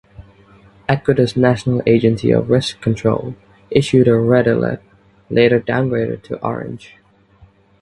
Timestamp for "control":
2.81-3.35